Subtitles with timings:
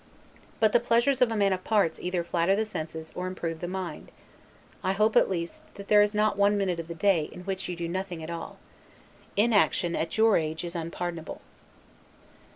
[0.59, 3.67] But the pleasures of a man of parts either flatter the senses or improve the
[3.67, 4.11] mind;
[4.83, 7.69] I hope at least, that there is not one minute of the day in which
[7.69, 8.57] you do nothing at all.
[9.37, 11.41] Inaction at your age is unpardonable.